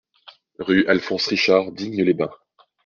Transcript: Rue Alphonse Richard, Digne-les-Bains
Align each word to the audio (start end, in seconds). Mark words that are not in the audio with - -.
Rue 0.57 0.87
Alphonse 0.87 1.27
Richard, 1.27 1.73
Digne-les-Bains 1.73 2.33